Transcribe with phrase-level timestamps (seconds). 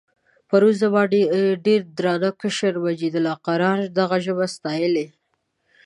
[0.47, 1.01] پرون زما
[1.65, 5.07] ډېر درانه کشر مجیدالله جان قرار دغه ژبه ستایلې.